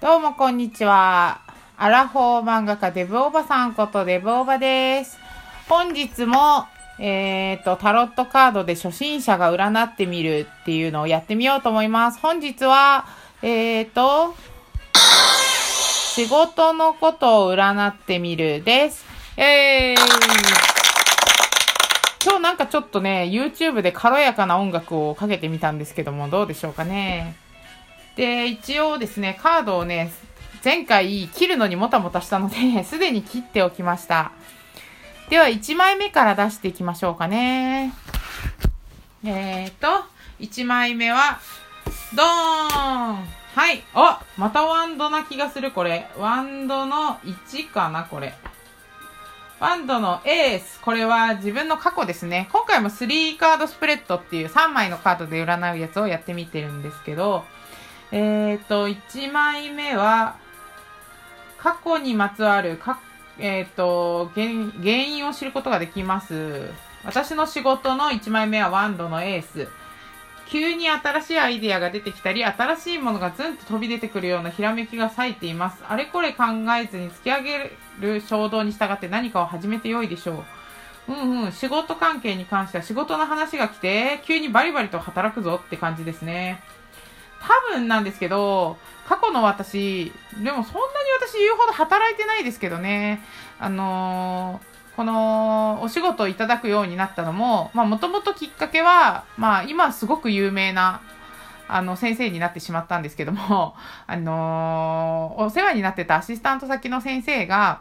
[0.00, 1.42] どうもこんにちは。
[1.76, 5.18] アラフォー漫画家デブおばさんことデブおばです。
[5.68, 6.64] 本日も、
[6.98, 12.18] えっ、と、タロットカードで初心者が占ってみるっていうのをやってみようと思います。
[12.20, 13.04] 本日は、
[13.42, 14.34] えっ、と、
[16.14, 19.04] 仕事のことを占ってみるです。
[19.36, 19.96] えー
[22.22, 27.49] 今日なんかちょっとね、YouTube で軽やかな音楽をかけてみたんですけども、どうでしょうかね。
[28.16, 30.12] で、一応ですね、カードをね、
[30.64, 34.32] 前回切るのにもたもたしたので、 すでに切っておきました。
[35.28, 37.92] では、1枚目から出していきましょうかね。
[39.24, 40.04] えーと、
[40.40, 41.38] 1枚目は、
[42.14, 43.82] ドーンはい。
[43.94, 46.08] あまたワンドな気がする、これ。
[46.18, 48.34] ワンドの1かな、これ。
[49.58, 50.80] ワンドのエース。
[50.80, 52.48] これは自分の過去ですね。
[52.52, 57.44] 今回も3カードスプレッドっていう3枚のカードで占うやつをやってみてるんですけど、
[58.12, 60.36] えっ、ー、と、1枚目は、
[61.58, 63.00] 過去にまつわる、か
[63.38, 66.70] えっ、ー、と原、原因を知ることができます。
[67.04, 69.68] 私の仕事の1枚目はワンドのエース。
[70.48, 75.82] 急に新しいアイデアが出てきたり、新しいものがズンと飛び出てくるようなひらめきが咲いています。
[75.88, 76.44] あれこれ考
[76.82, 80.44] えずに突き上げる衝動に従って何かを始めてよいでしょ
[81.08, 81.12] う。
[81.12, 86.62] うんうん、仕事関係に関しては仕事の話が来て、急にバリバリと働くぞって感じですね。
[87.40, 88.76] 多分なんですけど、
[89.08, 93.22] 過去の私、でもそんなに私言うほど働いてないですけどね。
[93.58, 101.00] あのーこのお仕事をいただくようになったのも、まあもともときっかけは、まあ今すごく有名な、
[101.68, 103.74] あの先生になってしまったんですけども、
[104.06, 107.80] あのーお世話になってたアシスタント先の先生が、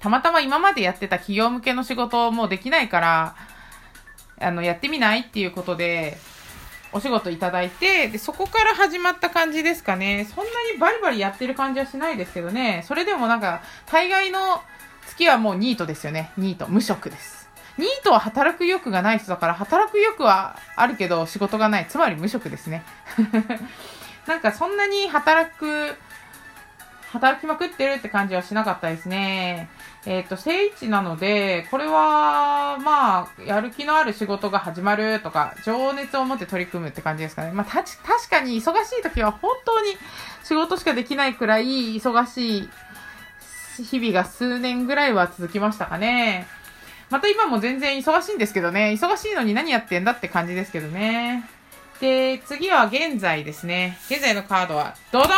[0.00, 3.34] たまたま今までやってた企業向けの仕事をもうできないから、
[4.40, 6.16] あの、やってみないっていうことで、
[6.92, 10.26] お仕事いただいて、で、そこから始まった感じですかね。
[10.34, 12.84] そんなにバリバリやってる感じはしないですけどね。
[12.86, 14.62] それでもなんか、大概の
[15.06, 16.32] 月はもうニートですよね。
[16.36, 16.66] ニート。
[16.68, 17.48] 無職です。
[17.78, 21.86] ニートは働く欲がない人だから、働く欲はあるけど仕事がない。
[21.88, 22.82] つまり無職ですね。
[24.26, 25.96] なんかそんなに働く、
[27.12, 29.68] 働きまくってるって感じはしなかったですね。
[30.06, 37.50] えっ、と、正位置なので、これは、まあ、やる気のある仕事が始まるとか、情熱を持って取り組むって感じですかね。
[37.50, 39.96] まあ、たち、確かに忙しい時は本当に
[40.44, 42.68] 仕事しかできないくらい忙しい
[43.82, 46.46] 日々が数年ぐらいは続きましたかね。
[47.10, 48.96] また今も全然忙しいんですけどね。
[48.96, 51.44] 忙しいのに何やってんだって感じですけどね。
[52.00, 53.98] で、次は現在ですね。
[54.08, 55.28] 現在のカードは、ドドン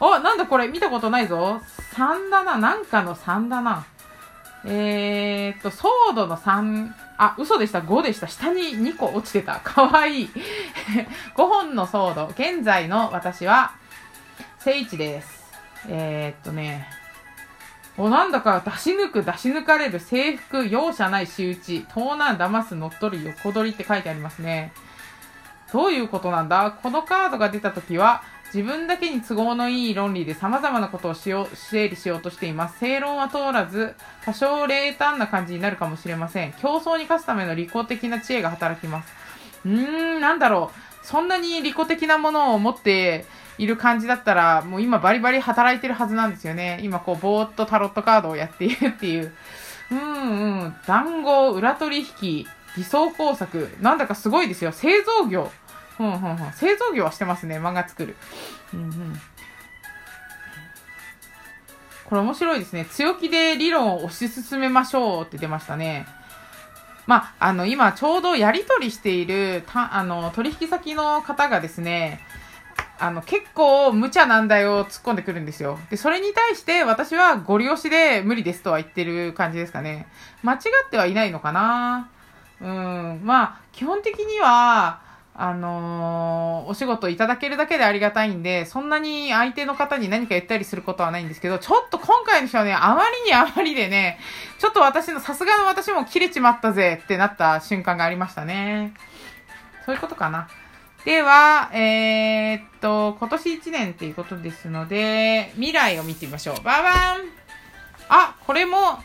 [0.00, 1.60] お、なんだこれ見たことないぞ。
[1.94, 2.56] 3だな。
[2.56, 3.84] なんかの3だな。
[4.64, 7.80] えーっと、ソードの3、あ、嘘でした。
[7.80, 8.26] 5でした。
[8.26, 9.60] 下に2個落ちてた。
[9.60, 10.30] かわいい。
[11.36, 12.26] 5本のソード。
[12.28, 13.72] 現在の私は、
[14.58, 15.40] 聖一です。
[15.88, 16.88] えーっとね、
[17.96, 24.72] お、なんだか出し抜く、出し抜かれる、制服、容赦ない仕打ち、盗難、騙す、乗っ取る、横取りって書いてありますね。
[25.72, 26.70] どういうことなんだ？
[26.82, 28.22] このカードが出たときは、
[28.52, 32.78] 自分だけに都合のいい論理で様々なことをしよう、整理しようとしています。
[32.80, 33.94] 正論は通らず、
[34.24, 36.52] 多少冷淡な感じになるかもしれません。
[36.54, 39.12] 競争に勝つための利己的な知恵が働きます。
[39.64, 41.06] うーん、なんだろう。
[41.06, 43.24] そんなに利己的なものを持って
[43.58, 46.80] いる感じだったら、もう今バリバリ働いてるはずなんですよね。
[46.82, 49.32] 今こう、ぼーっとタロットカードをやっているっていう。
[49.92, 50.74] うんうん。
[50.86, 52.46] 談合、裏取引、
[52.76, 53.68] 偽装工作。
[53.80, 54.72] なんだかすごいですよ。
[54.72, 55.50] 製造業。
[56.00, 56.52] ふんふんふん。
[56.52, 57.58] 製造業はしてますね。
[57.58, 58.16] 漫画作る。
[58.72, 59.20] うんうん。
[62.06, 62.86] これ面白いですね。
[62.86, 66.06] 強気で理論を推し進めましょうって出ましたね。
[67.06, 72.20] まあ、あの、今ちょうどやり取りしている、た、あの、取引先の方がですね、
[72.98, 75.78] あの、結構無茶難題を突っ込んでくるんですよ。
[75.90, 80.06] で、それに対して私はご利用しで無理ですとは言ってる感じですかね。
[80.42, 80.56] 間違
[80.86, 82.10] ってはいないのかな
[82.62, 83.20] うん。
[83.22, 94.18] まあ、基本的には、あのーお仕事いただけるだけでありがたいんで、そんなに相手の方に何か言ったりすることはないんですけど、ちょっと今回の人はね、あまりにあまりでね、
[94.58, 98.92] ちょっと私の、さすがの私も切れちまったぜってなった瞬間がありましたね。
[99.86, 100.48] そういうことかな。
[101.04, 106.56] では、えー、っと、今年1年っていうことですので、未来を見てみましょう。
[106.56, 107.30] ババーン
[108.10, 108.98] あ、これも、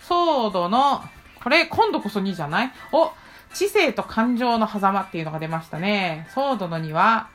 [0.00, 1.02] ソードの、
[1.42, 2.72] これ、今度こそ2じゃない？
[2.92, 3.12] お、
[3.54, 6.26] 知性と感情の狭間っていうのが出ましたね。
[6.34, 7.28] ソードの2は、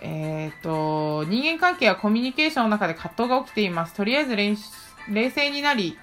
[0.00, 3.94] ええーっと、人間関係やコミュニケーションの中で葛藤が起きています。
[3.94, 4.64] とりあえず練習
[5.08, 5.98] 冷静になり、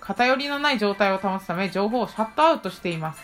[0.00, 3.22] 偏りのない状態を保つため、情報をシャットアウトしています。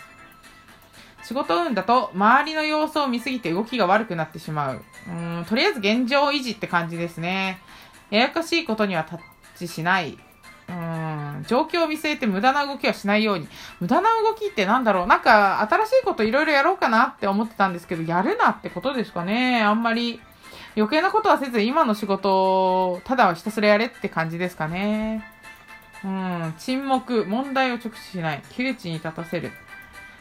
[1.23, 4.83] 仕事運だと周りの様子を見すぎて動きが悪くなってしまう。
[5.07, 7.59] うん、とりあえず現状維持って感じですね。
[8.11, 9.19] ややかしいことにはタッ
[9.55, 10.19] チしない。
[10.69, 10.75] うん、
[11.47, 13.47] 状況を見据えて無駄な動きはしないように。
[13.79, 19.61] 無駄な動きってなんだろうなんか新しいこといろいろやろうかなって思ってたんですけど、やるなってことですかね。
[19.63, 20.21] あんまり
[20.75, 25.25] 余計なことはせず今の仕事をただひたすらやれって感じですかね。
[26.03, 29.51] うん、沈黙、問題を直視しない、窮地に立たせる。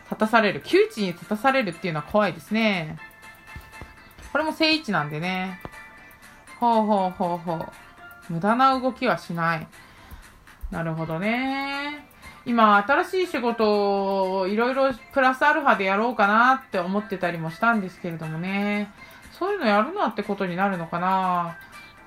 [0.07, 0.61] 立たされる。
[0.63, 2.97] 窮地に立たされるっていうのは怖いですね。
[4.33, 5.61] これも正位置なんでね。
[6.59, 7.69] ほうほうほうほう。
[8.31, 9.67] 無駄な動きはしない。
[10.75, 12.05] なるほどね。
[12.45, 18.93] 今、新しい仕事をいろいろプラスアルファでやろうかなって思ってたりもしたんですけれどもね。
[19.39, 21.57] そういうのやるなってことになるのかな。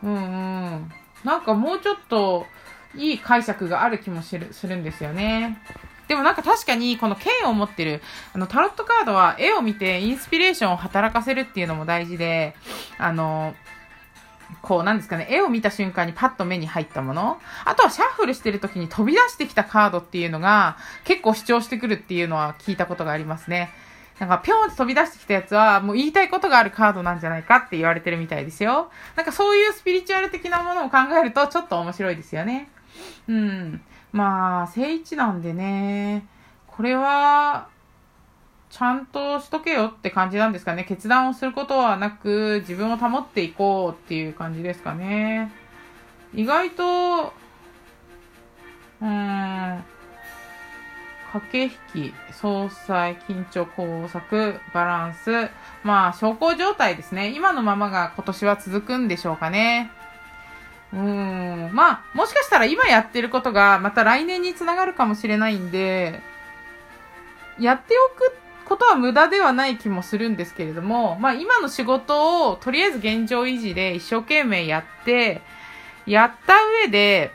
[0.04, 0.92] うんうん。
[1.24, 2.46] なんかもうちょっと
[2.94, 5.60] いい解釈がある気もするするんですよね。
[6.10, 8.02] でもなんか確かにこの剣を持ってる、
[8.34, 12.54] あのタロットカードは絵を見てインスピレーションを働かせるっていうのも大事で、
[12.98, 13.56] あの、
[14.62, 17.40] こう、なんですかね、絵を見た瞬間にパッと目に入ったもの。
[17.66, 23.72] あとはシャッフルしてる時に飛び出してきたカードっていうのが結構主張してくるっていうのは聞いたことがありますね。
[24.20, 28.90] なんか、ぴょんって飛び出してきたやつは、もう言いたいことがあるカードなんじゃないかって言われてるみたいですよ。
[29.16, 32.70] なんかそういうスピリチュアル的なものを考えると、ちょっと面白いですよね。
[33.28, 33.82] うん。
[34.12, 36.26] まあ、正位置なんでね、
[36.66, 37.68] これは、
[38.78, 40.84] ちゃんとしとけよって感じなんですかね。
[40.84, 45.52] 決断をすることはなく、自分を保っていこうっていう感じですかね。
[46.36, 47.34] 意外と、
[49.02, 49.84] うん、
[51.34, 55.50] 駆け引き、総裁、緊張、工作、バランス、
[55.84, 57.34] まあ、小康状態ですね。
[57.36, 59.90] 今のままが今年は続くんでしょうかね。
[60.94, 61.70] うん。
[61.74, 66.22] まあ、もしかしたら今やってることがまた来年につながるかもしれないんで、
[67.60, 75.42] やっておくことは無駄ではない気もするんですけれども、まあ今の仕事をとりあえず現状維持で一生懸命やって、
[76.06, 76.54] やった
[76.84, 77.32] 上で、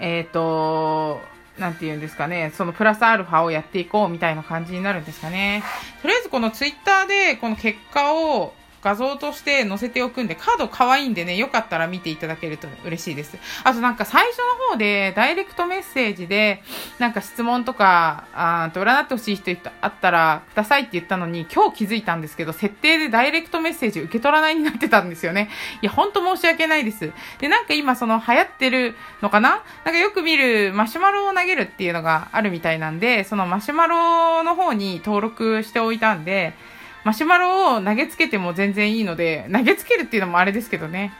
[0.00, 1.20] えっ、ー、と、
[1.58, 5.62] なんて言うんですかね、そのプラスアルファをやっていこうみたいな感じになるんですかね。
[6.00, 13.36] とりあえずこのツイッターでこの結果を画像として載せておくんで、カード可愛いんでね、よかったら見ていただけると嬉しいです。
[13.64, 16.62] あとなんか最初の方で、ダイレクトメッセージで、
[16.98, 25.48] なんか質問とか、あと占ってほしい人あったらくださいって言ったのに、今日気づいたんですけど、設定でダイレクトメッセージ受け取らないになってたんですよね。
[25.80, 27.12] いや、ほんと申し訳ないです。
[27.38, 29.62] で、なんか今その流行ってるのかな？
[29.84, 36.54] なんかよく見るマシュマロを投げるっていうのがあるみたいなんで、そのマシュマロの方に登録しておいたんで、
[37.04, 41.12] マシュマロを投げつけても全然いいので、投げつけるっていうのもあれですけどね。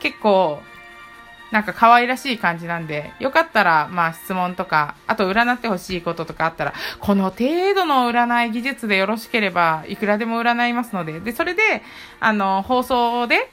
[0.00, 0.60] 結構、
[1.52, 11.82] なんか可愛らしい感じなんで、よかったら、まあ質問とか、あと占ってほしいこととかあったら、この程度の占い技術でよろしければ、いくらでも占いますので、で、それで、
[12.20, 13.50] あの、放送で、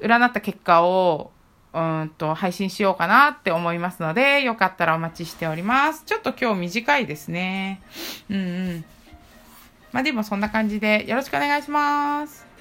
[0.00, 1.30] 占った結果を、
[1.72, 6.04] うんと、配信しようかなって思いますので、よかったらお待ちしております。
[6.06, 7.82] ちょっと今日短いですね。
[8.30, 8.40] うんう
[8.76, 8.84] ん。
[9.94, 12.53] まあでもそんな感じでよろしくお願いします。